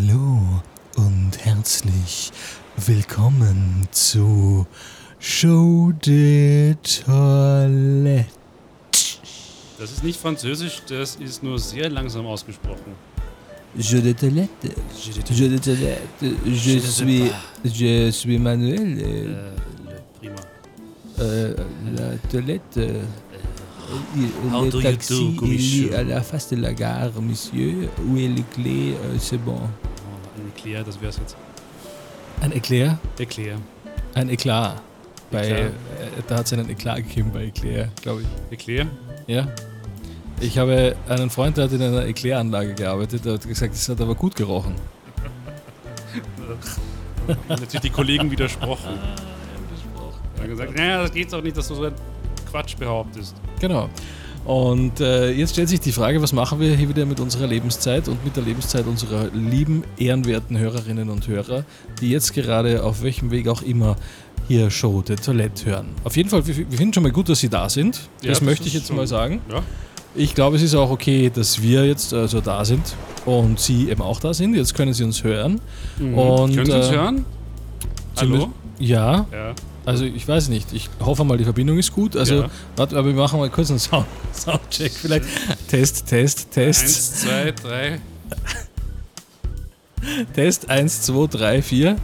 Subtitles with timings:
[0.00, 0.40] Hallo
[0.96, 2.30] und herzlich
[2.86, 4.66] willkommen zu
[5.18, 8.26] Show de Toilette.
[9.78, 12.92] Das ist nicht französisch, das ist nur sehr langsam ausgesprochen.
[13.78, 14.74] Jeu de toilette.
[15.30, 16.36] Jeu de toilette.
[16.44, 17.30] Je Je sais suis,
[17.64, 18.98] je suis Manuel.
[19.02, 19.50] Euh,
[19.86, 20.36] le prima.
[21.20, 21.54] euh,
[21.96, 22.76] la toilette.
[22.76, 23.02] euh,
[24.52, 27.88] How le do you taxi, do, il est à la face de la gare, monsieur.
[28.08, 28.94] Où est les clés?
[28.94, 29.60] Euh, C'est bon.
[30.36, 31.36] Ein Eclair, das wär's jetzt.
[32.40, 32.98] Ein Eclair?
[33.18, 33.56] Eclair.
[34.14, 34.82] Ein Eklat.
[35.30, 35.60] Bei, Eklat.
[35.60, 35.72] äh,
[36.28, 38.52] da hat es einen Eklat gegeben bei Eclair, glaube ich.
[38.52, 38.86] Eclair?
[39.26, 39.48] Ja.
[40.40, 44.00] Ich habe einen Freund, der hat in einer Eclairanlage gearbeitet, der hat gesagt, es hat
[44.00, 44.74] aber gut gerochen.
[47.48, 48.98] Natürlich die Kollegen widersprochen.
[50.36, 51.94] Er hat gesagt, naja, das geht doch nicht, dass du so ein
[52.50, 53.34] Quatsch behauptest.
[53.60, 53.88] Genau.
[54.46, 58.06] Und äh, jetzt stellt sich die Frage, was machen wir hier wieder mit unserer Lebenszeit
[58.06, 61.64] und mit der Lebenszeit unserer lieben, ehrenwerten Hörerinnen und Hörer,
[62.00, 63.96] die jetzt gerade auf welchem Weg auch immer
[64.46, 65.88] hier Show de Toilette hören.
[66.04, 67.96] Auf jeden Fall, wir, wir finden schon mal gut, dass sie da sind.
[68.22, 69.40] Ja, das das möchte ich jetzt mal sagen.
[69.50, 69.62] Ja.
[70.14, 74.00] Ich glaube, es ist auch okay, dass wir jetzt also da sind und Sie eben
[74.00, 74.54] auch da sind.
[74.54, 75.60] Jetzt können Sie uns hören.
[75.98, 76.16] Mhm.
[76.16, 77.24] Und, Können Sie uns äh, hören?
[78.16, 78.50] Hallo?
[78.78, 79.54] Ja, Ja.
[79.86, 80.72] Also ich weiß nicht.
[80.74, 82.16] Ich hoffe mal, die Verbindung ist gut.
[82.16, 82.50] Also, Ja.
[82.76, 84.92] warte, aber wir machen mal kurz einen Sound Soundcheck.
[84.92, 85.24] Vielleicht
[85.68, 86.82] Test, Test, Test.
[86.82, 88.00] Eins, zwei, drei,
[90.34, 91.96] Test 1, 2, 3, 4.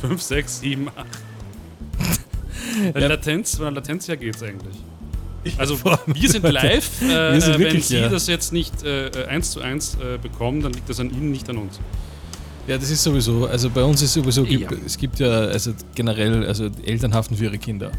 [0.00, 1.06] fünf, sechs, sieben, acht.
[2.94, 3.06] Ja.
[3.06, 4.76] Latenz, von der Latenz her geht's eigentlich.
[5.58, 7.02] Also wir sind live.
[7.02, 8.08] Äh, Wir sind äh, wenn wirklich, Sie ja.
[8.08, 11.30] das jetzt nicht äh, äh, eins zu eins äh, bekommen, dann liegt das an Ihnen,
[11.32, 11.78] nicht an uns.
[12.66, 14.76] Ja, das ist sowieso, also bei uns ist sowieso, gibt, Ja.
[14.86, 17.90] es gibt ja also generell, also Eltern haften für ihre Kinder.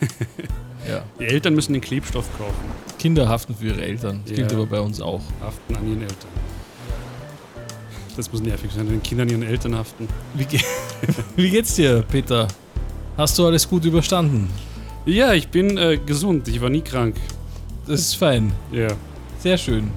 [0.88, 2.54] ja, Die Eltern müssen den Klebstoff kaufen,
[2.98, 4.20] Kinder haften für ihre Eltern.
[4.24, 4.36] Das Ja.
[4.46, 5.20] gilt aber bei uns auch.
[5.40, 6.28] haften an ihren Eltern.
[8.16, 10.08] Das muss nervig sein, wenn den Kindern ihren Eltern haften.
[10.34, 10.60] Wie, ge
[11.36, 12.48] Wie geht's dir, Peter?
[13.16, 14.48] Hast du alles gut überstanden?
[15.06, 17.16] Ja, ich bin äh, gesund, ich war nie krank.
[17.86, 18.52] Das ist fein.
[18.72, 18.88] Ja.
[19.40, 19.90] Sehr schön.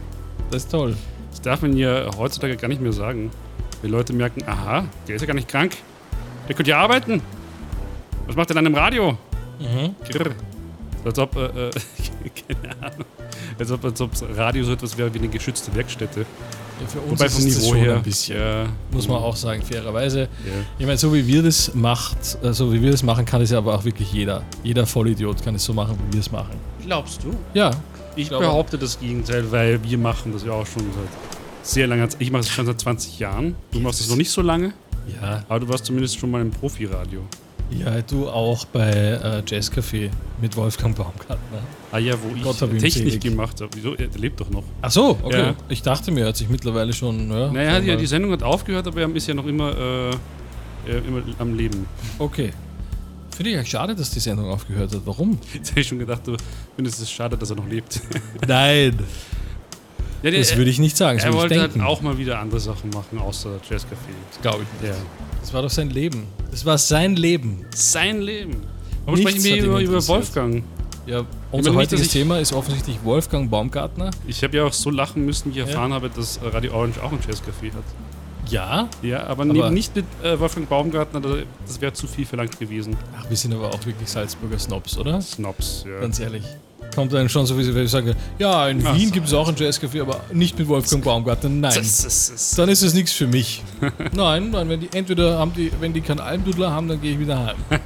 [0.51, 0.95] Das ist toll.
[1.31, 3.31] Das darf man ja heutzutage gar nicht mehr sagen.
[3.81, 5.75] Wenn Leute merken, aha, der ist ja gar nicht krank.
[6.47, 7.21] Der könnte ja arbeiten.
[8.27, 9.17] Was macht er dann im Radio?
[9.59, 9.95] Mhm.
[10.09, 10.31] Grrr.
[11.03, 11.71] Als ob, äh, äh,
[12.47, 13.05] keine Ahnung.
[13.57, 16.21] Als ob, als ob Radio so etwas wäre wie eine geschützte Werkstätte.
[16.79, 17.95] Ja, für uns Wobei ist vom das Niveau schon her.
[17.95, 18.37] ein bisschen.
[18.37, 20.21] Ja, Muss man auch sagen, fairerweise.
[20.21, 20.27] Ja.
[20.79, 23.49] Ich meine, so wie wir das macht, äh, so wie wir das machen, kann es
[23.51, 24.43] ja aber auch wirklich jeder.
[24.63, 26.55] Jeder Vollidiot kann es so machen, wie wir es machen.
[26.85, 27.35] Glaubst du?
[27.53, 27.71] Ja,
[28.15, 32.09] Ich glaube- behaupte das Gegenteil, weil wir machen das ja auch schon seit sehr langer
[32.09, 32.21] Zeit.
[32.21, 33.55] Ich mache es schon seit 20 Jahren.
[33.71, 34.73] Du machst es noch nicht so lange,
[35.21, 37.21] ja, aber du warst zumindest schon mal im Profiradio.
[37.71, 40.09] ja, du auch bei äh, Jazzcafé
[40.41, 41.61] mit Wolfgang Baumgartner.
[41.91, 43.19] Ah ja, wo ich Gott ihn Technik selig.
[43.21, 43.69] gemacht habe.
[43.75, 43.95] Wieso?
[43.95, 44.63] Er lebt doch noch.
[44.81, 45.39] Ach so, okay.
[45.41, 45.55] Ja.
[45.69, 47.29] Ich dachte mir, er hat sich mittlerweile schon.
[47.31, 50.09] Ja, Naja, die, die Sendung hat aufgehört, aber er ist ja noch immer, äh,
[50.89, 51.85] äh, immer am Leben.
[52.17, 52.51] Okay.
[53.35, 55.01] Finde ich eigentlich schade, dass die Sendung aufgehört hat.
[55.05, 55.37] Warum?
[55.53, 56.35] Jetzt hätte ich schon gedacht, du
[56.75, 58.01] findest es schade, dass er noch lebt.
[58.47, 58.99] Nein.
[60.23, 61.17] Ja, der, Das würde ich nicht sagen.
[61.17, 64.41] Das er wollte halt auch mal wieder andere Sachen machen, außer Jazzcafé.
[64.41, 64.93] glaube ich nicht.
[64.95, 65.01] Ja.
[65.39, 66.27] Das war doch sein Leben.
[66.51, 67.65] Das war sein Leben.
[67.75, 68.57] Sein Leben.
[69.05, 70.07] Warum Nichts sprechen wir über, über.
[70.07, 70.63] Wolfgang?
[71.07, 74.11] Ja, unser nicht, heutiges ich- Thema ist offensichtlich Wolfgang Baumgartner.
[74.27, 77.11] Ich habe ja auch so lachen müssen, wie ich erfahren habe, dass Radio Orange auch
[77.11, 77.83] ein Jazzcafé hat.
[78.47, 78.87] Ja.
[79.01, 82.95] Ja, aber, Aber- nicht mit äh, Wolfgang Baumgartner, da- das wäre zu viel verlangt gewesen.
[83.19, 85.19] Ach, wir sind aber auch wirklich Salzburger Snobs, oder?
[85.21, 85.99] Snobs, ja.
[86.01, 86.43] Ganz ehrlich.
[86.93, 89.13] Kommt dann schon so, wie sie sagen, ja, in Ach Wien so.
[89.13, 91.49] gibt es auch ein Jazzcafé, aber nicht mit Wolfgang Baumgartner.
[91.49, 91.73] Nein.
[91.73, 93.63] Dann ist es nichts für mich.
[94.15, 97.19] nein, nein, wenn die entweder haben die, wenn die keinen Almdudler haben, dann gehe ich
[97.19, 97.55] wieder heim.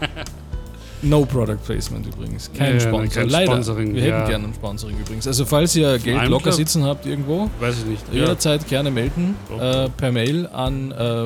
[1.02, 2.50] No Product Placement übrigens.
[2.58, 3.22] Kein Ja, ja, Sponsor.
[3.22, 3.52] kein Leider.
[3.52, 4.18] Sponsoring, Wir ja.
[4.18, 5.28] hätten gerne ein Sponsoring übrigens.
[5.28, 8.04] Also falls ihr Geld einem locker sitzen habt irgendwo, Weiß ich nicht.
[8.12, 9.36] Ja, jederzeit gerne melden.
[9.56, 9.60] Oh.
[9.62, 11.26] Äh, per Mail an, äh,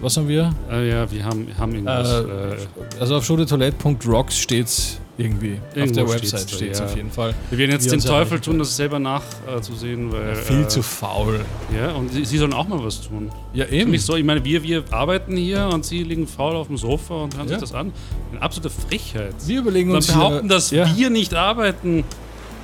[0.00, 0.52] was haben wir?
[0.72, 2.10] äh, ja wir haben, haben irgendwas.
[2.10, 2.56] Äh, Äh,
[2.98, 5.54] Also auf showdetoilette.rocks steht's irgendwie.
[5.70, 6.84] auf Irgendwo der steht's Website da, steht's ja.
[6.86, 7.34] auf jeden Fall.
[7.50, 10.34] wir werden jetzt wir den Teufel tun, das selber nachzusehen, weil.
[10.36, 11.44] Viel äh, zu faul.
[11.76, 13.30] Ja, und sie, sie sollen auch mal was tun.
[13.52, 13.90] Ja, eben.
[13.90, 17.14] Nicht so, ich meine, wir, wir arbeiten hier und sie liegen faul auf dem Sofa
[17.14, 17.54] und hören Ja.
[17.58, 17.92] sich das an.
[18.32, 19.34] Eine absolute Frechheit.
[19.46, 22.04] Wir überlegen Und uns behaupten, hier, dass ja, wir nicht arbeiten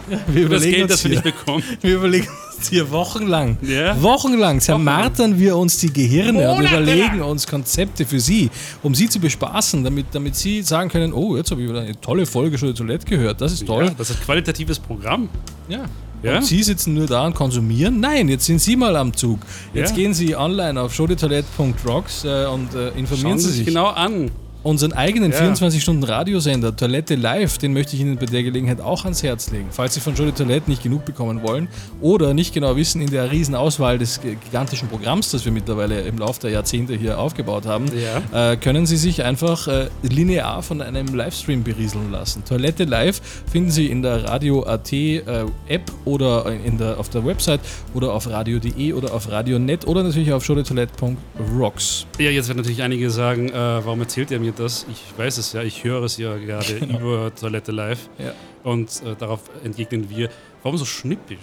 [0.09, 1.63] wir für das überlegen Geld, das wir nicht bekommen.
[1.81, 3.59] wir überlegen uns hier wochenlang.
[3.63, 4.01] Ja?
[4.03, 6.83] Wochenlang zermartern wir uns die Gehirne und Monatelang.
[6.83, 8.51] überlegen uns Konzepte für Sie,
[8.83, 12.01] um Sie zu bespaßen, damit, damit Sie sagen können, oh, jetzt habe ich wieder eine
[12.01, 13.85] tolle Folge schon Toilette gehört, das ist toll.
[13.87, 15.29] Ja, das ist ein qualitatives Programm.
[15.69, 15.85] Ja.
[16.23, 16.37] Ja?
[16.37, 18.01] Und Sie sitzen nur da und konsumieren?
[18.01, 19.39] Nein, jetzt sind Sie mal am Zug.
[19.75, 19.97] Jetzt Ja.
[19.97, 23.67] gehen Sie online auf showdetoilette.rocks äh, und äh, informieren Schauen Sie sich.
[23.67, 24.31] genau an.
[24.67, 25.39] Unseren eigenen Ja.
[25.39, 29.69] 24-Stunden-Radiosender Toilette Live, den möchte ich Ihnen bei der Gelegenheit auch ans Herz legen.
[29.71, 31.69] Falls Sie von Jolie Toilette nicht genug bekommen wollen
[32.01, 36.19] oder nicht genau wissen in der riesen Auswahl des gigantischen Programms, das wir mittlerweile im
[36.19, 37.87] Laufe der Jahrzehnte hier aufgebaut haben,
[38.33, 38.53] Ja.
[38.53, 42.45] äh, können Sie sich einfach äh, linear von einem Livestream berieseln lassen.
[42.45, 43.21] Toilette Live
[43.51, 45.21] finden Sie in der Radio AT äh,
[45.69, 47.61] App oder in der, auf der Website
[47.95, 52.07] oder auf radio.de oder auf radionet oder natürlich auf jolietoilette.rocks.
[52.19, 54.87] Ja, jetzt werden natürlich einige sagen, äh, warum erzählt ihr mir das?
[54.91, 58.09] Ich weiß es ja, ich höre es ja gerade über Toilette Live.
[58.19, 58.33] Ja.
[58.65, 60.29] Und äh, darauf entgegnen wir,
[60.63, 61.39] warum so schnippisch?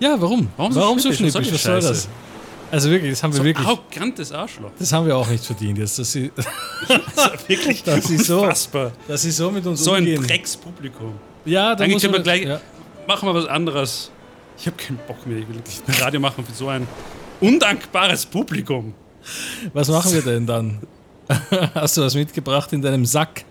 [0.00, 0.48] Ja, warum?
[0.56, 1.32] Warum so warum so schnippisch?
[1.32, 1.52] schnippisch?
[1.54, 2.08] Was soll das?
[2.70, 4.70] Also wirklich, das haben wir So wirklich, arrogantes Arschloch.
[4.78, 6.30] das haben wir auch nicht verdient jetzt, dass sie,
[7.46, 8.92] Wirklich dass sie so, unfassbar.
[9.08, 10.22] dass sie so mit uns So ein umgehen.
[10.26, 11.14] Dreckspublikum.
[11.46, 12.60] Ja, da Eigentlich können wir gleich- Ja.
[13.06, 14.10] Machen wir was anderes.
[14.58, 15.38] Ich habe keinen Bock mehr.
[15.38, 16.86] Ich will nicht Radio machen für so ein
[17.40, 18.92] undankbares Publikum.
[19.72, 20.78] Was machen wir denn dann?
[21.74, 23.44] Hast du was mitgebracht in deinem Sack?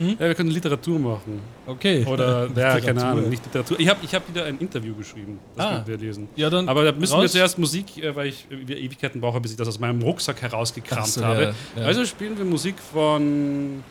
[0.00, 1.40] Ja, wir können Literatur machen.
[1.66, 2.04] Okay.
[2.04, 3.02] Oder, ja, keine.
[3.04, 3.78] Ahnung, nicht Literatur.
[3.78, 5.82] Ich habe ich hab wieder ein Interview geschrieben, das Ah.
[5.86, 6.28] wir lesen.
[6.34, 7.30] Ja, dann Aber da müssen wir raus.
[7.32, 10.42] zuerst Musik, äh, weil ich äh, wieder Ewigkeiten brauche, bis ich das aus meinem Rucksack
[10.42, 11.54] herausgekramt so, habe.
[11.76, 11.86] ja, ja.
[11.86, 13.84] Also spielen wir Musik von.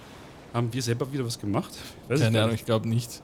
[0.53, 1.71] Haben wir selber wieder was gemacht?
[2.09, 3.21] Weiß Keine Ahnung, ich glaube nicht.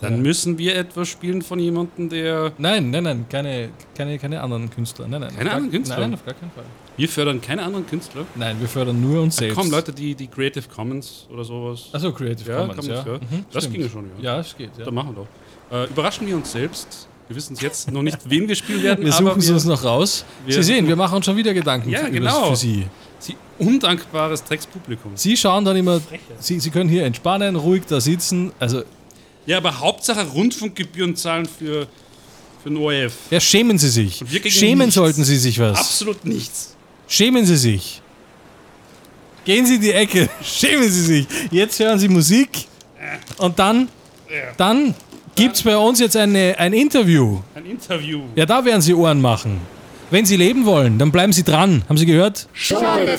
[0.00, 0.18] Dann Ja.
[0.18, 2.52] müssen wir etwas spielen von jemandem, der.
[2.58, 5.08] Nein, nein, nein, keine, keine, keine anderen Künstler.
[5.08, 5.34] Nein, nein.
[5.36, 5.98] Keine anderen Künstler?
[6.00, 6.64] Nein, auf gar keinen Fall.
[6.98, 8.26] Wir fördern keine anderen Künstler.
[8.34, 9.56] Nein, wir fördern nur uns selbst.
[9.56, 11.88] Komm, Leute, die, die Creative Commons oder sowas.
[11.92, 12.94] Achso, Creative Ja, Commons, ja.
[12.94, 13.04] ja.
[13.14, 13.76] Mhm, Das stimmt.
[13.78, 14.34] ginge schon, ja.
[14.34, 14.84] Ja, es geht, ja.
[14.84, 15.76] Dann machen wir doch.
[15.78, 17.08] Äh, überraschen wir uns selbst.
[17.28, 19.64] Wir wissen es jetzt noch nicht, wen wir spielen werden, Wir aber suchen es uns
[19.64, 20.24] noch raus.
[20.44, 22.50] wir- Sie sehen, wir machen uns schon wieder Gedanken Ja, für, genau.
[22.50, 22.86] für Sie.
[23.18, 25.12] sie undankbares Dreckspublikum.
[25.16, 26.00] Sie schauen dann immer,
[26.38, 28.52] Sie, Sie können hier entspannen, ruhig da sitzen.
[28.60, 28.82] Also,
[29.46, 31.86] Ja, aber Hauptsache Rundfunkgebühren zahlen für,
[32.62, 33.12] für den ORF.
[33.30, 34.22] ja, schämen Sie sich.
[34.48, 34.94] Schämen nichts.
[34.96, 35.78] sollten Sie sich was.
[35.78, 36.74] Absolut nichts.
[37.08, 38.02] Schämen Sie sich.
[39.44, 40.28] Gehen Sie in die Ecke.
[40.42, 41.26] Schämen Sie sich.
[41.52, 42.66] Jetzt hören Sie Musik.
[43.38, 43.88] Und dann,
[44.56, 44.94] dann
[45.36, 47.40] gibt es bei uns jetzt eine, ein Interview.
[47.54, 48.22] Ein Interview.
[48.34, 49.60] Ja, da werden Sie Ohren machen.
[50.10, 51.84] Wenn Sie leben wollen, dann bleiben Sie dran.
[51.88, 52.48] Haben Sie gehört?
[52.52, 53.16] Schunke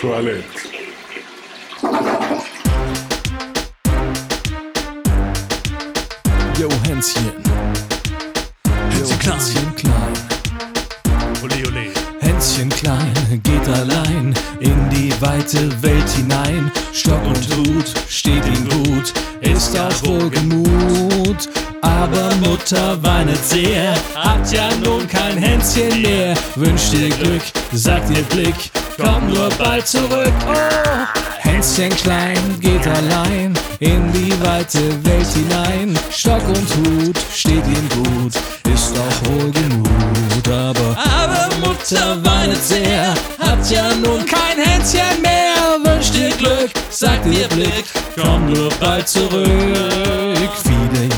[0.00, 0.75] Toilette.
[6.58, 7.32] Jo, Hänschen.
[8.98, 10.14] Jo, Hänschen klein.
[11.42, 11.86] Ole, ole.
[12.20, 16.72] Hänschen klein geht allein in die weite Welt hinein.
[16.94, 19.12] Stock und Hut steht ihm gut,
[19.42, 21.48] ist auch wohlgemut.
[21.82, 26.34] Aber Mutter weinet sehr, hat ja nun kein Hänschen mehr.
[26.54, 27.42] Wünscht ihr Glück,
[27.74, 28.56] sagt ihr Blick,
[28.96, 30.32] komm nur bald zurück.
[30.48, 31.25] Oh,
[31.56, 35.98] Hänschen klein geht allein in die weite Welt hinein.
[36.10, 38.34] Stock und Hut steht ihm gut,
[38.74, 40.48] ist auch wohlgemut.
[40.48, 45.78] Aber, aber Mutter weinet sehr, hat ja nun kein Hänschen mehr.
[45.82, 49.46] Wünscht ihr Glück, sagt ihr Blick, komm nur bald zurück.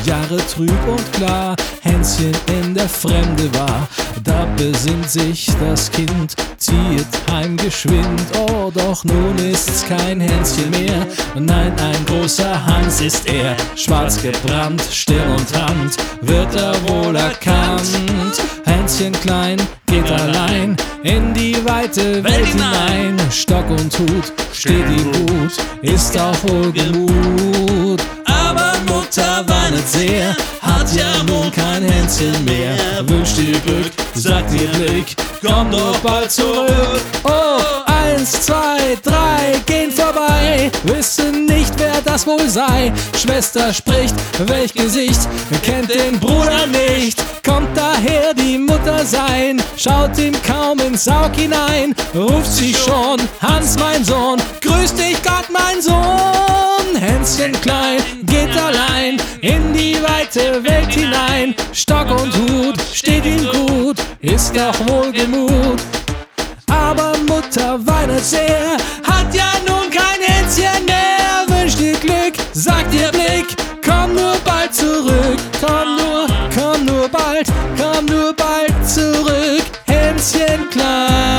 [0.05, 3.87] Jahre trüb und klar, Hänschen in der Fremde war.
[4.23, 8.21] Da besinnt sich das Kind, zieht heim geschwind.
[8.37, 11.07] Oh, doch nun ist's kein Hänschen mehr.
[11.35, 13.55] Nein, ein großer Hans ist er.
[13.75, 17.87] Schwarz gebrannt, Stirn und Hand, wird er wohl erkannt.
[18.65, 19.57] Hänschen klein
[19.87, 23.17] geht allein in die weite Welt hinein.
[23.31, 25.51] Stock und Hut steht ihm gut,
[25.81, 27.09] ist auch wohlgemut.
[27.09, 27.78] Aber
[28.89, 32.75] Mutter weinet sehr, hat ja nun kein Hänschen mehr.
[33.07, 37.01] Wünscht ihr Glück, sagt ihr Blick, komm doch bald zurück.
[37.23, 42.91] Oh, eins, zwei, drei gehen vorbei, wissen nicht, wer das wohl sei.
[43.17, 45.27] Schwester spricht, welch Gesicht,
[45.63, 47.19] kennt den Bruder nicht.
[47.45, 53.77] Kommt daher die Mutter sein, schaut ihm kaum ins Saug hinein, ruft sie schon, Hans
[53.79, 56.38] mein Sohn, grüß dich Gott mein Sohn.
[57.09, 63.97] Hänschen klein geht allein in die weite Welt hinein, Stock und Hut steht ihm gut,
[64.21, 65.79] ist auch wohlgemut.
[66.69, 71.45] Aber Mutter weinet sehr, hat ja nun kein Hänschen mehr.
[71.47, 73.47] Wünscht ihr Glück, sagt ihr Blick,
[73.83, 75.39] komm nur bald zurück.
[75.59, 77.47] Komm nur, komm nur bald,
[77.77, 79.63] komm nur bald zurück.
[79.87, 81.38] Hänschen klein,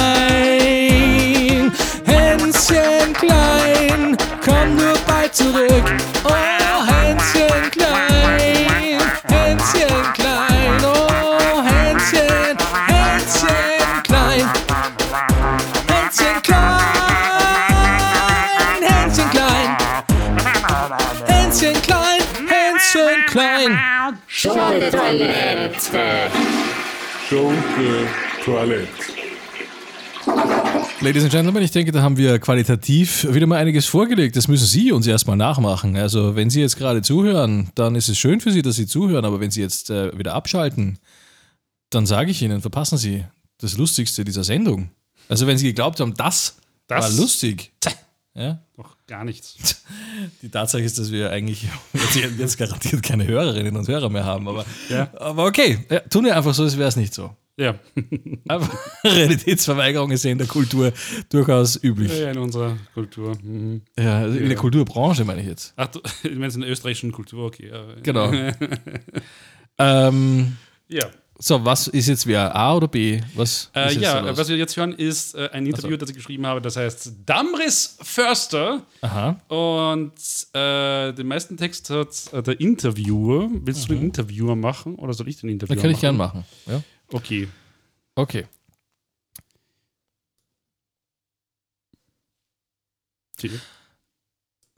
[5.32, 5.84] zurück.
[6.24, 12.56] Oh, Hänschen klein, Hänschen klein, oh, Hänschen,
[12.86, 14.48] Hänschen klein.
[15.88, 16.80] Hänschen klein,
[18.82, 19.76] Hänschen klein,
[21.26, 23.78] Hänschen klein, Hänschen klein.
[24.26, 26.30] Schunke Toilette.
[27.28, 28.08] Schunke
[28.44, 29.19] Toilette.
[31.02, 34.36] Ladies and Gentlemen, ich denke, da haben wir qualitativ wieder mal einiges vorgelegt.
[34.36, 35.96] Das müssen Sie uns erstmal nachmachen.
[35.96, 39.24] Also, wenn Sie jetzt gerade zuhören, dann ist es schön für Sie, dass Sie zuhören.
[39.24, 40.98] Aber wenn Sie jetzt äh, wieder abschalten,
[41.88, 43.24] dann sage ich Ihnen, verpassen Sie
[43.58, 44.90] das Lustigste dieser Sendung.
[45.28, 46.56] Also, wenn Sie geglaubt haben, das,
[46.86, 47.72] Das- war lustig.
[48.34, 48.60] Ja?
[48.76, 49.56] Doch gar nichts.
[50.42, 51.66] Die Tatsache ist, dass wir eigentlich
[52.38, 54.46] jetzt, garantiert keine Hörerinnen und Hörer mehr haben.
[54.48, 55.10] Aber, Ja.
[55.18, 57.34] aber okay, ja, tun wir einfach so, als wäre es nicht so.
[57.60, 57.74] Ja.
[58.48, 58.68] Aber
[59.04, 60.92] Realitätsverweigerung ist ja in der Kultur
[61.28, 62.10] durchaus üblich.
[62.18, 63.36] ja, in unserer Kultur.
[63.42, 63.82] Mhm.
[63.98, 65.74] Ja, also in der Kulturbranche meine ich jetzt.
[65.76, 65.88] Ach,
[66.22, 67.70] du meinst in der österreichischen Kultur, okay.
[68.02, 68.32] Genau.
[69.78, 70.56] ähm,
[70.88, 71.06] Ja.
[71.38, 72.54] so, was ist jetzt wer?
[72.54, 73.20] A oder B?
[73.34, 76.60] Was Äh, ja, was wir jetzt hören, ist äh, ein Interview, das ich geschrieben habe,
[76.60, 78.82] das heißt Damris Förster.
[79.02, 79.38] Aha.
[79.48, 80.12] Und
[80.54, 83.48] äh, den meisten Text hat äh, der Interviewer.
[83.52, 86.00] Willst du den Interviewer machen oder soll ich den Interviewer kann ich machen?
[86.00, 86.44] gern machen.
[86.66, 86.82] Ja.
[87.12, 87.48] Okay.
[88.14, 88.46] Okay.
[93.36, 93.60] okay.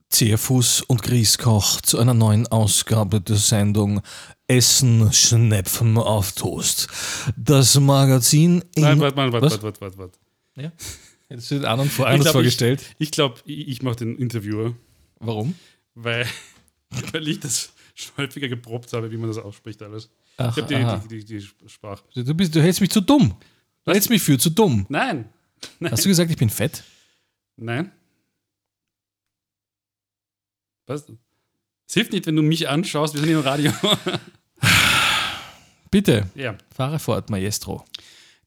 [0.09, 4.03] Zierfuß und Grießkoch zu einer neuen Ausgabe der Sendung
[4.47, 6.89] Essen, Schnepfen auf Toast.
[7.37, 8.83] Das Magazin in...
[8.83, 10.19] Nein, warte, warte, warte, warte, warte, warte.
[10.57, 10.73] Ja?
[11.29, 12.83] Hättest du den anderen vor, Ich anders vorgestellt?
[12.99, 14.75] Ich glaube, ich, ich mache den Interviewer,
[15.19, 15.55] Warum?
[15.95, 16.27] weil,
[17.13, 20.11] weil ich das schon häufiger geprobt habe, wie man das ausspricht alles.
[20.37, 22.03] Ach, Ich habe die, die, die, die Sprache.
[22.15, 23.37] Du, bist, du hältst mich zu dumm.
[23.85, 24.87] Du hältst mich für zu dumm.
[24.89, 25.29] Nein.
[25.83, 26.83] Hast du gesagt, ich bin fett?
[27.57, 27.93] Nein.
[30.87, 31.07] Was?
[31.87, 33.73] Es hilft nicht, wenn du mich anschaust, wir sind im Radio.
[35.91, 36.57] Bitte, ja.
[36.75, 37.85] fahre fort, Maestro.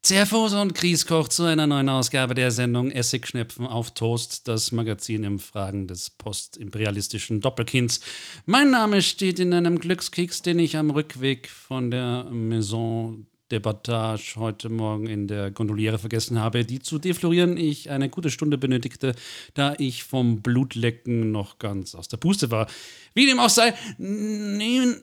[0.06, 5.40] Zerfuß und Grießkoch zu einer neuen Ausgabe der Sendung Essigschnepfen auf Toast, das Magazin im
[5.40, 8.02] Fragen des postimperialistischen Doppelkinds.
[8.46, 14.36] Mein Name steht in einem Glückskeks, den ich am Rückweg von der Maison de Battage
[14.36, 19.16] heute Morgen in der Gondoliere vergessen habe, die zu deflorieren ich eine gute Stunde benötigte,
[19.56, 22.68] da ich vom Blutlecken noch ganz aus der Puste war.
[23.16, 25.02] Wie dem auch sei, nehmen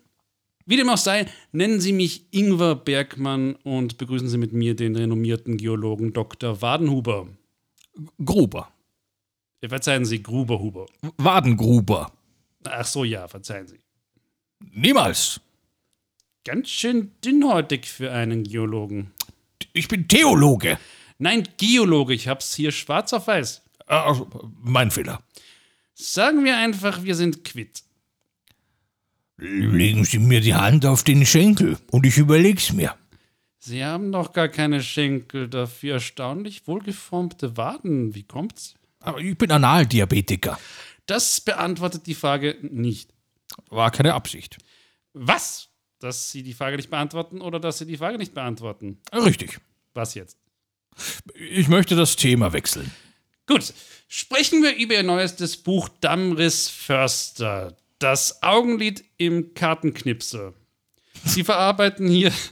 [0.66, 4.96] wie dem auch sei, nennen Sie mich Ingwer Bergmann und begrüßen Sie mit mir den
[4.96, 6.62] renommierten Geologen Dr.
[6.62, 7.28] Wadenhuber.
[8.24, 8.72] Gruber.
[9.60, 10.86] Äh, Verzeihen Sie, Gruberhuber.
[11.16, 12.12] Wadengruber.
[12.64, 13.80] Ach so, ja, verzeihen Sie.
[14.72, 15.40] Niemals.
[16.44, 19.12] Ganz schön dünnhäutig für einen Geologen.
[19.72, 20.78] Ich bin Theologe.
[21.18, 23.62] Nein, Geologe, ich hab's hier schwarz auf weiß.
[23.86, 24.20] Ah,
[24.62, 25.22] mein Fehler.
[25.94, 27.82] Sagen wir einfach, wir sind quitt.
[29.38, 32.94] Legen Sie mir die Hand auf den Schenkel und ich überleg's mir.
[33.58, 38.14] Sie haben doch gar keine Schenkel, dafür erstaunlich wohlgeformte Waden.
[38.14, 38.74] Wie kommt's?
[38.98, 40.58] Aber ich bin Analdiabetiker.
[41.06, 43.10] Das beantwortet die Frage nicht.
[43.70, 44.58] War keine Absicht.
[45.12, 45.68] Was?
[45.98, 48.98] Dass Sie die Frage nicht beantworten oder dass Sie die Frage nicht beantworten?
[49.12, 49.60] Richtig.
[49.94, 50.38] Was jetzt?
[51.34, 52.90] Ich möchte das Thema wechseln.
[53.46, 53.72] Gut,
[54.08, 60.54] sprechen wir über Ihr neuestes Buch Damris Förster, das Augenlid im Kartenknipse.
[61.24, 62.32] Sie verarbeiten hier.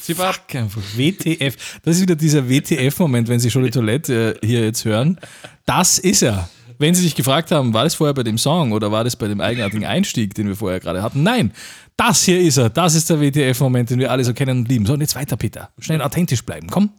[0.00, 1.80] Sie ver Fuck, einfach WTF.
[1.82, 5.18] Das ist wieder dieser WTF-Moment, wenn Sie schon die Toilette äh, hier jetzt hören.
[5.64, 6.48] Das ist er.
[6.78, 9.28] Wenn Sie sich gefragt haben, war das vorher bei dem Song oder war das bei
[9.28, 11.22] dem eigenartigen Einstieg, den wir vorher gerade hatten?
[11.22, 11.52] Nein,
[11.96, 12.70] das hier ist er.
[12.70, 14.84] Das ist der WTF-Moment, den wir alle so kennen und lieben.
[14.84, 15.70] So, und jetzt weiter, Peter.
[15.78, 16.68] Schnell authentisch bleiben.
[16.68, 16.90] Komm.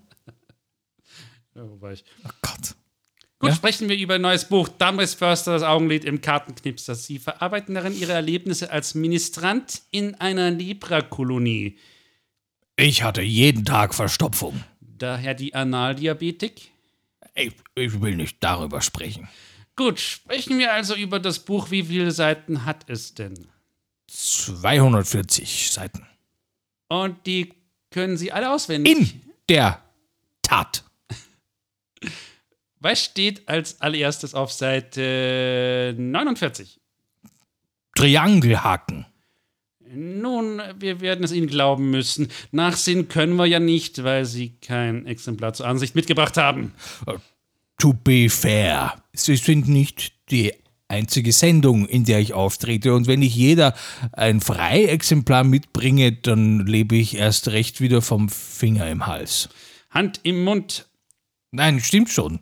[1.56, 2.04] ja, wo war ich?
[2.26, 2.76] Oh Gott.
[3.44, 3.56] Gut, Ja?
[3.58, 6.96] sprechen wir über ein neues Buch Damris Förster, das Augenlid im Kartenknipser.
[6.96, 11.78] Sie verarbeiten darin Ihre Erlebnisse als Ministrant in einer Leprakolonie.
[12.78, 14.64] Ich hatte jeden Tag Verstopfung.
[14.80, 16.72] Daher die Analdiabetik.
[17.36, 19.28] Ich, ich will nicht darüber sprechen.
[19.76, 21.70] Gut, sprechen wir also über das Buch.
[21.70, 23.48] Wie viele Seiten hat es denn?
[24.08, 26.08] 240 Seiten.
[26.88, 27.54] Und die
[27.92, 28.94] können Sie alle auswendig.
[28.96, 29.82] In der
[30.44, 30.86] Tat.
[32.84, 36.82] Was steht als allererstes auf Seite 49?
[37.96, 39.06] Triangelhaken.
[39.96, 42.28] Nun, wir werden es Ihnen glauben müssen.
[42.52, 46.74] Nachsehen können wir ja nicht, weil Sie kein Exemplar zur Ansicht mitgebracht haben.
[47.78, 49.02] To be fair.
[49.14, 50.52] Sie sind nicht die
[50.90, 52.94] einzige Sendung, in der ich auftrete.
[52.94, 53.76] Und wenn ich jeder
[54.12, 59.48] ein Freiexemplar mitbringe, dann lebe ich erst recht wieder vom Finger im Hals.
[59.90, 60.90] Hand im Mund.
[61.52, 62.42] Nein, stimmt schon.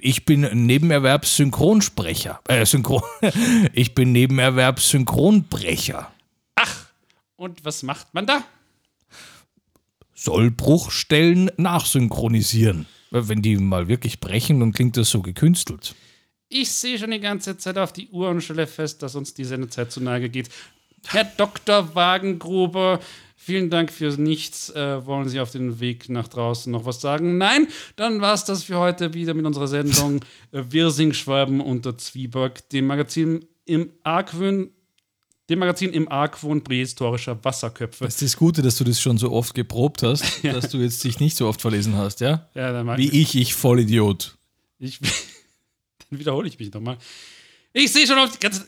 [0.02, 2.40] Ich bin Nebenerwerbssynchronsprecher.
[2.48, 3.02] Äh, Synchron.
[3.72, 6.10] ich bin Nebenerwerbssynchronbrecher.
[7.36, 8.44] Und was macht man da?
[10.14, 12.86] Soll Bruchstellen nachsynchronisieren.
[13.10, 15.94] Wenn die mal wirklich brechen, dann klingt das so gekünstelt.
[16.50, 19.44] Ich sehe schon die ganze Zeit auf die Uhr und stelle fest, dass uns die
[19.44, 20.50] Sendezeit zu nahe geht.
[21.06, 21.94] Herr Dr.
[21.94, 23.00] Wagengruber,
[23.42, 24.68] Vielen Dank fürs Nichts.
[24.70, 27.38] Äh, wollen Sie auf den Weg nach draußen noch was sagen?
[27.38, 27.68] Nein?
[27.96, 30.20] Dann war es das für heute wieder mit unserer Sendung
[30.52, 34.68] äh, Wirsing, Schwaben unter Zwieback, dem Magazin im Argwöhn,
[35.48, 38.04] dem Magazin im Argwohn prähistorischer Wasserköpfe.
[38.04, 41.02] Das ist das Gute, dass du das schon so oft geprobt hast, dass du jetzt
[41.02, 42.46] dich nicht so oft verlesen hast, ja?
[42.54, 44.36] Ja, dann, Wie ich, ich Vollidiot.
[44.78, 44.98] ich,
[46.10, 46.98] dann wiederhole ich mich nochmal.
[47.72, 48.66] Ich sehe schon auf die ganze.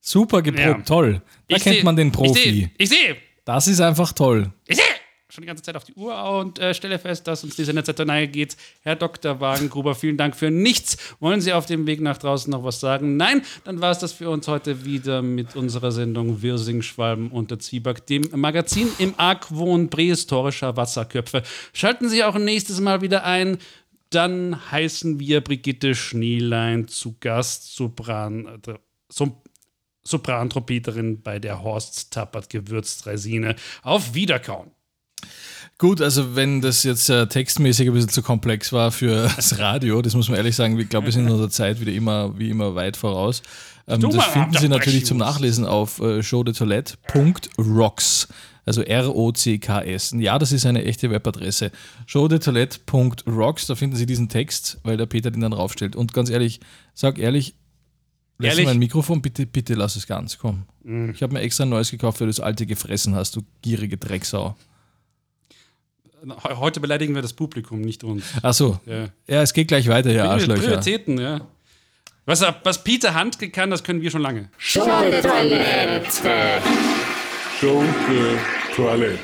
[0.00, 0.78] Super geprobt, Ja.
[0.84, 1.22] toll.
[1.48, 2.40] Da Ich kennt seh- man den Ich Profi.
[2.42, 4.50] sehe, ich sehe, Das ist einfach toll.
[4.66, 4.84] ich sehe.
[5.28, 8.06] Schon die ganze Zeit auf die Uhr und äh, stelle fest, dass uns diese Netzseite
[8.06, 8.56] nahe geht.
[8.82, 9.40] Herr Dr.
[9.40, 10.96] Wagengruber, vielen Dank für nichts.
[11.20, 13.16] Wollen Sie auf dem Weg nach draußen noch was sagen?
[13.16, 17.58] Nein, dann war es das für uns heute wieder mit unserer Sendung Wirsing, Schwalben unter
[17.58, 21.42] Zwieback, dem Magazin im Argwohn prähistorischer Wasserköpfe.
[21.72, 23.58] Schalten Sie auch nächstes Mal wieder ein.
[24.10, 28.74] Dann heißen wir Brigitte Schneelein zu Gast, Sopran, äh,
[30.06, 33.56] Soprantrompeterin bei der Horst Tappert Gewürztresine.
[33.82, 34.70] Auf Wiederkauen.
[35.78, 40.00] Gut, also wenn das jetzt äh, textmäßig ein bisschen zu komplex war für das Radio,
[40.00, 42.48] das muss man ehrlich sagen, ich glaube, wir sind in unserer Zeit wieder immer, wie
[42.48, 43.42] immer weit voraus.
[43.86, 45.18] Ähm, das finden Sie natürlich zum.
[45.18, 48.28] Nachlesen auf äh, showdetoilette.rocks.
[48.64, 50.14] Also R-O-C-K-S.
[50.18, 51.70] Ja, das ist eine echte Webadresse.
[52.06, 55.94] showdetoilette.rocks, da finden Sie diesen Text, weil der Peter den dann raufstellt.
[55.94, 56.58] Und ganz ehrlich,
[56.92, 57.54] sag ehrlich,
[58.38, 58.66] lass Ehrlich?
[58.66, 60.64] mein Mikrofon, bitte, bitte lass es ganz, komm.
[61.12, 63.96] Ich habe mir extra ein neues gekauft, weil du das alte gefressen hast, du gierige
[63.96, 64.56] Drecksau.
[66.24, 68.24] He- Heute beleidigen wir das Publikum, nicht uns.
[68.42, 68.78] Ach so.
[68.86, 69.08] Ja.
[69.26, 70.62] Ja, es geht gleich weiter, ja, Arschlöcher.
[70.62, 71.40] Prioritäten, ja.
[72.24, 74.48] Was, was Peter Handke kann, das können wir schon lange.
[74.58, 75.20] Schunke
[78.74, 79.20] Toilette.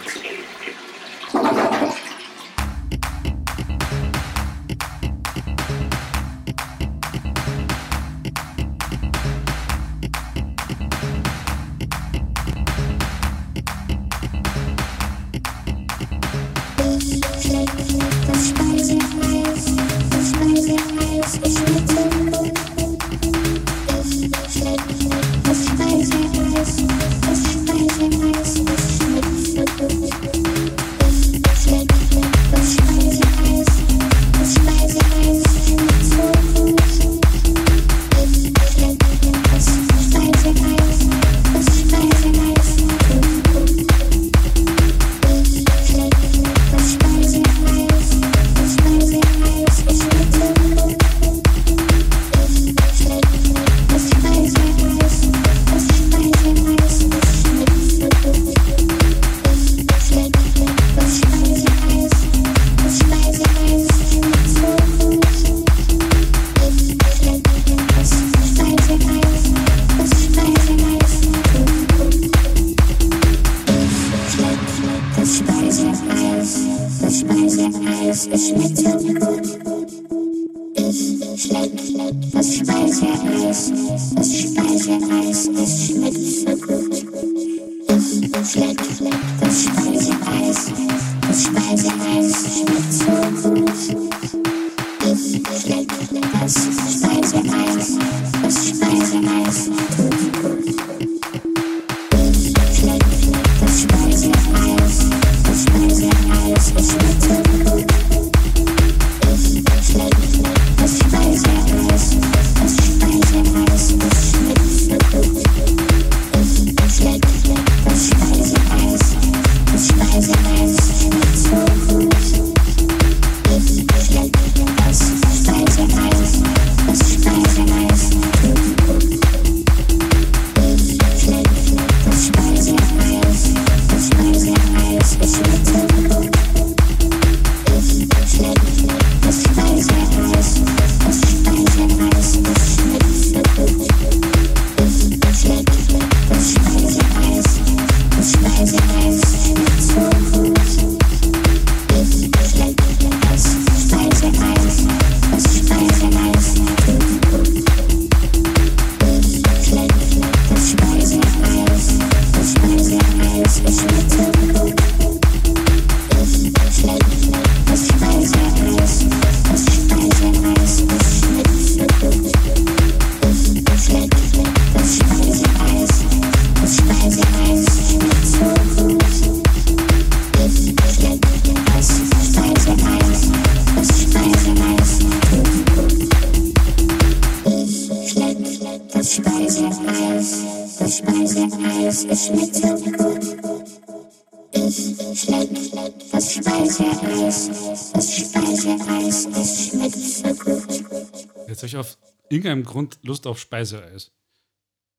[201.62, 201.98] Jetzt habe ich auf
[202.28, 204.10] irgendeinem Grund Lust auf Speiseeis.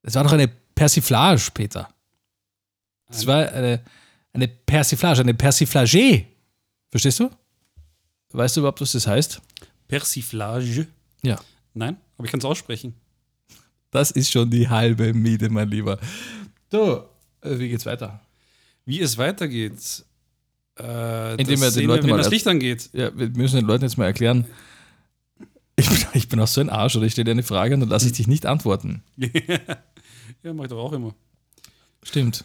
[0.02, 1.90] Das war doch eine Persiflage, Peter.
[3.08, 3.84] Das war eine,
[4.32, 6.26] eine Persiflage, eine Persiflage.
[6.90, 7.30] Verstehst du?
[8.32, 9.42] Weißt du überhaupt, was das heißt?
[9.90, 10.88] Persiflage?
[11.22, 11.38] Ja.
[11.74, 12.94] Nein, aber ich kann es aussprechen.
[13.92, 16.00] Das ist schon die halbe Miete, mein Lieber.
[16.70, 17.04] Du,
[17.42, 18.22] äh, wie geht's weiter?
[18.86, 20.06] Wie es weitergeht.
[20.80, 22.90] Äh, Indem das wir den sehen Leuten wenn mal das Licht angeht.
[22.94, 24.48] Ja, wir müssen den Leuten jetzt mal erklären.
[25.76, 27.82] Ich bin, ich bin auch so ein Arsch, oder ich stelle dir eine Frage und
[27.82, 29.04] dann lasse ich dich nicht antworten.
[30.42, 31.16] Ja, mach ich doch auch immer.
[32.04, 32.44] Stimmt.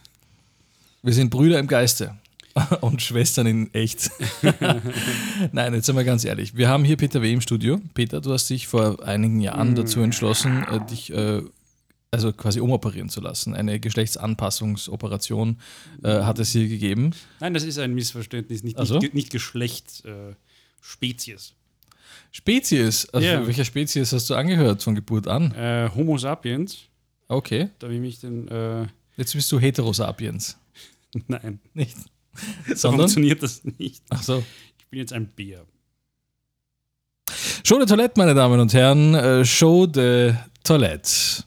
[1.03, 2.17] Wir sind Brüder im Geiste
[2.81, 4.11] und Schwestern in echt.
[5.53, 6.57] Nein, jetzt sind wir ganz ehrlich.
[6.57, 7.33] Wir haben hier Peter W.
[7.33, 7.81] im Studio.
[7.95, 11.43] Peter, du hast dich vor einigen Jahren dazu entschlossen, äh, dich äh,
[12.13, 13.55] also quasi umoperieren zu lassen.
[13.55, 15.59] Eine Geschlechtsanpassungsoperation
[16.03, 17.11] äh, hat es hier gegeben.
[17.41, 18.63] Nein, das ist ein Missverständnis.
[18.63, 18.99] Nicht, Ach so?
[18.99, 20.35] nicht, nicht Geschlecht, äh,
[20.81, 21.55] Spezies.
[22.31, 23.09] Spezies.
[23.11, 23.47] Also Ja.
[23.47, 25.53] welcher Spezies hast du angehört von Geburt an?
[25.55, 26.79] Äh, Homo sapiens,
[27.29, 27.71] Okay.
[27.79, 28.49] da ich mich den.
[28.49, 28.87] Äh,
[29.17, 30.57] Jetzt bist du Heterosapiens.
[31.27, 31.97] nein, Nicht?
[32.69, 33.01] so Sondern?
[33.01, 34.03] funktioniert das nicht.
[34.11, 34.45] Ach so.
[34.79, 35.65] Ich bin jetzt ein Bär.
[37.65, 39.15] Show de Toilette, meine Damen und Herren.
[39.15, 41.45] Äh, Show de Toilette.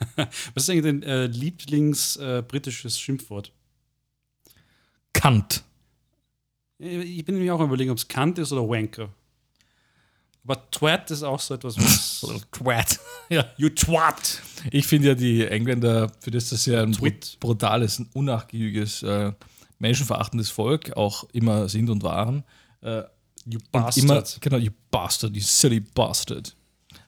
[0.16, 0.28] Was
[0.64, 3.52] ist eigentlich dein äh, Lieblings-britisches Schimpfwort?
[5.12, 5.62] Kant.
[6.80, 9.08] Äh, Ich bin mir auch überlegen, ob es Kant ist oder Wanker.
[10.48, 12.26] Aber Twat ist auch so etwas, was.
[12.52, 12.98] Twat.
[13.28, 13.44] Ja.
[13.58, 14.40] you Twat!
[14.70, 17.36] Ich finde ja die Engländer, für das das ja ein Twit.
[17.40, 19.32] brutales, unnachgiebiges, äh,
[19.78, 22.44] menschenverachtendes Volk auch immer sind und waren.
[22.80, 23.02] Äh,
[23.44, 24.04] You Bastard.
[24.04, 26.54] Immer, genau, you bastard, you silly bastard.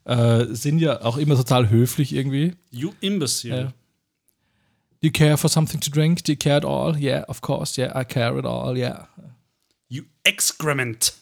[0.04, 2.54] Äh, sind ja auch immer total höflich irgendwie.
[2.70, 3.72] you Imbecile.
[5.00, 6.22] Do you care for something to drink?
[6.24, 6.94] Do you care at all?
[6.98, 7.80] Yeah, of course.
[7.80, 8.76] Yeah, I care at all.
[8.76, 9.08] Yeah.
[9.88, 11.14] You Excrement!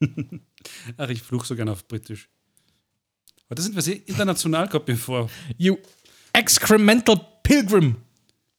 [0.96, 2.28] Ach, ich fluch so gerne auf Britisch.
[3.48, 5.30] Das sind wir sehr international, kommt mir vor.
[5.56, 5.76] You
[6.32, 7.96] excremental pilgrim.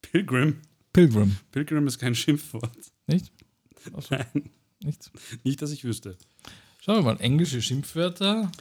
[0.01, 0.61] Pilgrim.
[0.93, 1.35] Pilgrim.
[1.51, 2.71] Pilgrim ist kein Schimpfwort.
[3.07, 3.31] Nicht?
[3.93, 4.49] Ach so, Nein,
[4.81, 5.11] nicht?
[5.43, 6.17] nicht, dass ich wüsste.
[6.79, 8.51] Schauen wir mal, englische Schimpfwörter.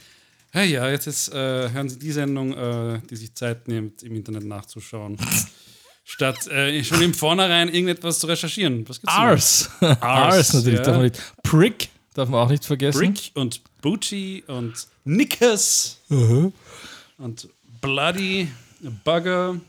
[0.52, 4.16] Ja, ja, jetzt, jetzt äh, hören Sie die Sendung, äh, die sich Zeit nimmt, im
[4.16, 5.16] Internet nachzuschauen.
[6.04, 8.88] Statt äh, schon im Vornherein irgendetwas zu recherchieren.
[8.88, 9.24] Was gibt's denn?
[9.24, 9.70] Ars.
[10.00, 11.10] Ars natürlich, ja.
[11.42, 12.98] Prick darf man auch nicht vergessen.
[12.98, 14.72] Brick und Booty und
[15.04, 17.48] Knickers und
[17.80, 18.48] Bloody,
[19.04, 19.60] Bugger.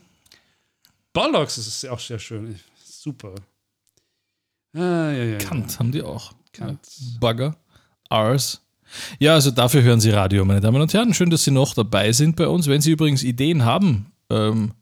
[1.12, 2.58] Bollocks ist auch sehr schön.
[2.84, 3.34] Super.
[4.74, 5.38] Ah, ja, ja, ja.
[5.38, 6.32] Kant haben die auch.
[6.52, 6.80] Kant.
[7.20, 7.56] Bugger.
[8.08, 8.60] Ars.
[9.18, 11.12] Ja, also dafür hören Sie Radio, meine Damen und Herren.
[11.12, 12.66] Schön, dass Sie noch dabei sind bei uns.
[12.68, 14.72] Wenn Sie übrigens Ideen haben, ähm,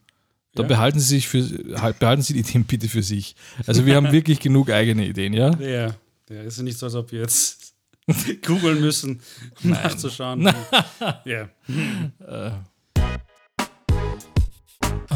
[0.55, 0.69] dann Ja.
[0.69, 3.35] behalten Sie sich für halt, behalten Sie die Ideen bitte für sich.
[3.67, 5.57] Also wir haben wirklich genug eigene Ideen, ja?
[5.59, 5.95] Ja,
[6.31, 7.75] ja, ist ja nicht so, als ob wir jetzt
[8.47, 9.21] googeln müssen,
[9.63, 10.43] um nachzuschauen.
[11.25, 11.49] ja.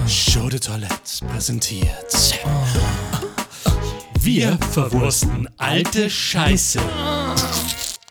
[0.06, 2.38] Show de Toilette präsentiert.
[4.20, 6.80] Wir verwursten alte Scheiße.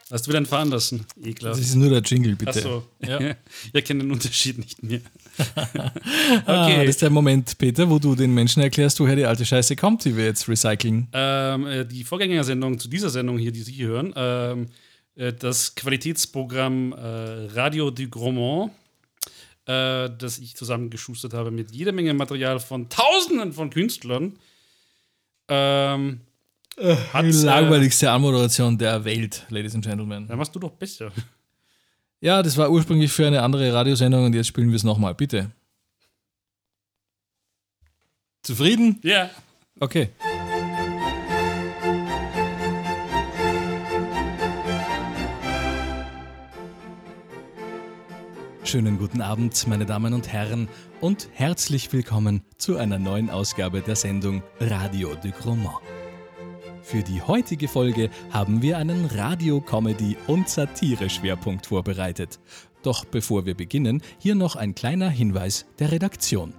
[0.09, 1.05] Hast du wieder entfahren lassen?
[1.15, 1.59] Das Ekelhaft.
[1.59, 2.51] ist nur der Jingle, bitte.
[2.51, 2.83] Achso.
[3.05, 3.21] Ja.
[3.21, 3.35] Ja.
[3.73, 5.01] Ihr kennt den Unterschied nicht mehr.
[6.45, 6.77] Ah, okay.
[6.77, 10.03] das ist der Moment, Peter, wo du den Menschen erklärst, woher die alte Scheiße kommt,
[10.05, 11.07] die wir jetzt recyceln.
[11.13, 14.67] Ähm, äh, die Vorgängersendung zu dieser Sendung hier, die Sie hier hören, ähm,
[15.15, 16.97] äh, das Qualitätsprogramm äh,
[17.53, 18.71] Radio du Gromont,
[19.65, 24.39] äh, das ich zusammengeschustert habe mit jeder Menge Material von Tausenden von Künstlern.
[25.49, 26.21] Ähm,
[26.77, 30.27] hat, Die äh, langweiligste Anmoderation der Welt, Ladies and Gentlemen.
[30.27, 31.11] da machst du doch besser.
[32.21, 35.51] Ja, das war ursprünglich für eine andere Radiosendung und jetzt spielen wir es nochmal, bitte.
[38.43, 38.99] Zufrieden?
[39.03, 39.29] Ja.
[39.79, 40.09] Okay.
[48.63, 50.67] Schönen guten Abend, meine Damen und Herren,
[50.99, 55.77] und herzlich willkommen zu einer neuen Ausgabe der Sendung Radio de Gromont.
[56.87, 62.39] Für die heutige Folge haben wir einen Radio-Comedy- und Satire-Schwerpunkt vorbereitet.
[62.81, 66.53] Doch bevor wir beginnen, hier noch ein kleiner Hinweis der Redaktion.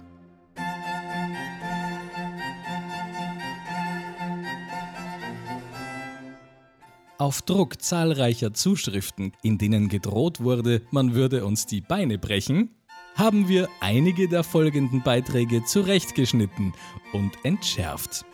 [7.17, 12.69] Auf Druck zahlreicher Zuschriften, in denen gedroht wurde, man würde uns die Beine brechen,
[13.15, 16.73] haben wir einige der folgenden Beiträge zurechtgeschnitten
[17.13, 18.25] und entschärft.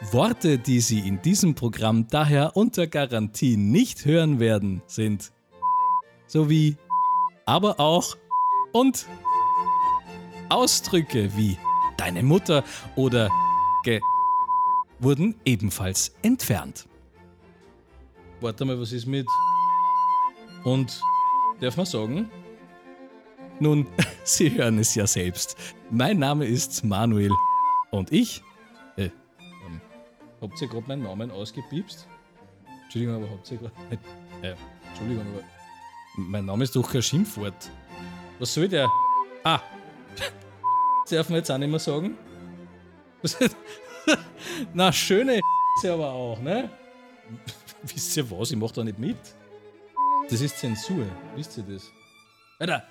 [0.00, 5.32] Worte, die Sie in diesem Programm daher unter Garantie nicht hören werden, sind
[6.26, 6.76] sowie
[7.46, 8.16] aber auch
[8.72, 9.06] und
[10.48, 11.56] Ausdrücke wie
[11.96, 12.62] deine Mutter
[12.94, 13.30] oder
[13.84, 14.00] ge
[14.98, 16.86] wurden ebenfalls entfernt.
[18.40, 19.26] Warte mal, was ist mit.
[20.64, 21.00] Und
[21.60, 22.30] darf man sagen?
[23.60, 23.86] Nun,
[24.24, 25.56] Sie hören es ja selbst.
[25.90, 27.32] Mein Name ist Manuel.
[27.90, 28.42] Und ich.
[30.40, 32.06] Habt ihr gerade meinen Namen ausgepiepst?
[32.84, 33.72] Entschuldigung, aber habt ihr gerade.
[34.42, 34.54] Äh,
[34.88, 35.44] Entschuldigung, aber.
[36.16, 37.70] Mein Name ist doch kein Schimpfwort.
[38.38, 38.88] Was soll der?
[39.44, 39.60] Ah!
[41.10, 42.16] Darf man jetzt auch nicht mehr sagen?
[44.74, 45.40] Na, schöne
[45.84, 46.70] aber auch, ne?
[47.82, 48.50] Wisst ihr was?
[48.50, 49.18] Ich mach da nicht mit.
[50.28, 51.06] Das ist Zensur.
[51.34, 51.90] Wisst ihr das?
[52.58, 52.82] Alter,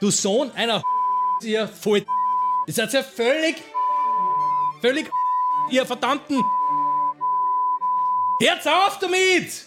[0.00, 0.82] du Sohn einer
[1.42, 2.04] ihr voll.
[2.66, 3.56] Ihr seid ja völlig.
[4.80, 5.10] Völlig.
[5.70, 6.42] Ihr verdammten.
[8.38, 9.64] Hört auf damit!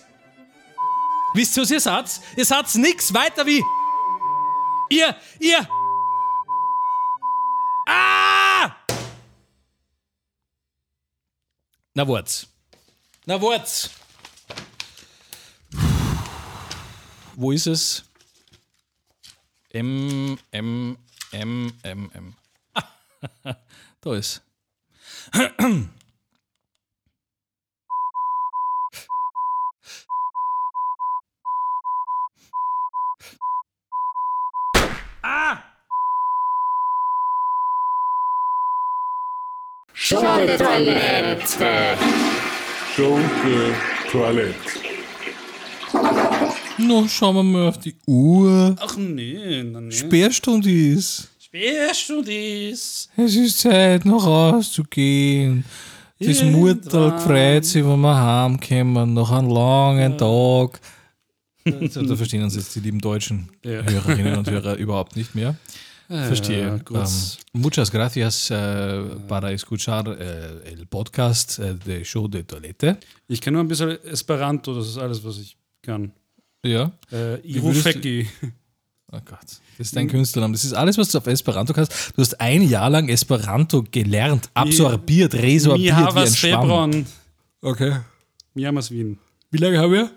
[1.34, 2.22] Wisst ihr, was ihr seid?
[2.36, 3.64] Ihr seid nix weiter wie.
[4.90, 5.68] Ihr, ihr.
[7.88, 8.76] Ah!
[11.94, 12.48] Na, wart's.
[13.26, 13.90] Na, wart's.
[17.36, 18.04] Wo ist es?
[19.72, 20.98] M, M,
[21.32, 22.36] M, M, M.
[22.74, 22.84] Ah,
[24.02, 24.42] da ist.
[42.96, 43.74] Schunke
[44.10, 44.56] Toilette.
[46.78, 48.76] No, schauen wir mal auf die Uhr.
[48.80, 49.92] Ach nee, na nee.
[49.92, 51.30] Sperrstunde ist.
[51.40, 53.10] Sperrstunde ist.
[53.18, 55.66] Es ist Zeit, noch rauszugehen.
[56.20, 60.80] Das Mutter gefreut sich, wenn wir heimkommen, nach einem langen Tag.
[61.66, 63.82] Da verstehen uns jetzt die lieben deutschen Ja.
[63.84, 65.56] Hörerinnen und Hörer überhaupt nicht mehr.
[66.10, 66.62] Verstehe.
[66.62, 66.98] Ja, gut.
[66.98, 72.98] Ähm, muchas gracias äh, para escuchar äh, el podcast äh, de Show de Toilette.
[73.28, 76.12] Ich kann nur ein bisschen Esperanto, das ist alles, was ich kann.
[76.66, 76.92] Ja.
[77.12, 78.28] Äh, Irufeki.
[79.12, 80.54] Oh Gott, das ist dein Künstlername.
[80.54, 82.14] Das ist alles, was du auf Esperanto kannst.
[82.16, 86.62] Du hast ein Jahr lang Esperanto gelernt, absorbiert, resorbiert Mi wie ein Schwamm.
[86.62, 87.06] febron.
[87.62, 87.98] Okay.
[88.54, 89.18] Mi amas Wien.
[89.52, 90.12] Wie lange haben wir?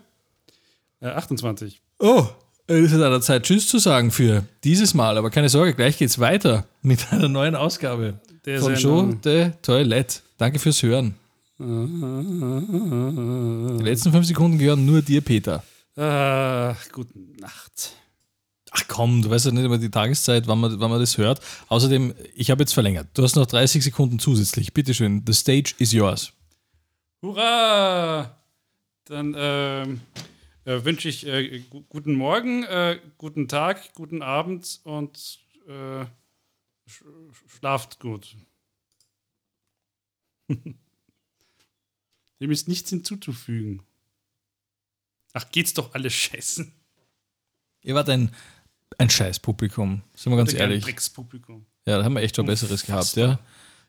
[1.01, 1.81] Äh, 28.
[1.99, 2.27] Oh,
[2.67, 5.17] es ist an der Zeit, Tschüss zu sagen für dieses Mal.
[5.17, 10.21] Aber keine Sorge, gleich geht's weiter mit einer neuen Ausgabe Der von Show de Toilette.
[10.37, 11.15] Danke fürs Hören.
[11.59, 11.63] Die
[13.83, 15.63] letzten fünf Sekunden gehören nur dir, Peter.
[15.95, 17.93] Äh, gute Nacht.
[18.71, 21.41] Ach komm, du weißt ja nicht immer die Tageszeit, wann man, wann man das hört.
[21.67, 23.07] Außerdem, ich habe jetzt verlängert.
[23.13, 24.73] Du hast noch 30 Sekunden zusätzlich.
[24.73, 26.33] Bitteschön, the stage is yours.
[27.21, 28.35] Hurra!
[29.05, 30.01] Dann ähm,
[30.65, 36.05] äh, wünsche ich äh, gu- guten Morgen, äh, guten Tag, guten Abend und äh,
[36.87, 37.03] sch
[37.47, 38.35] schlaft gut.
[42.39, 43.83] Dem ist nichts hinzuzufügen.
[45.33, 46.71] Ach, geht's doch alles scheißen.
[47.83, 48.33] Ihr wart ein,
[48.97, 50.83] ein Scheißpublikum, sind wir ganz ehrlich.
[50.83, 51.65] Dreckspublikum.
[51.85, 53.39] Ja, da haben wir echt schon Besseres gehabt, ja.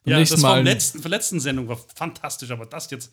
[0.05, 0.63] Beim Ja, das Mal.
[0.63, 3.13] letzten, von letzten Sendung war fantastisch, aber das jetzt,